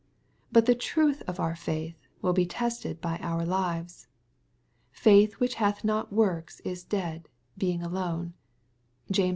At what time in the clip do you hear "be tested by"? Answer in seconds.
2.33-3.19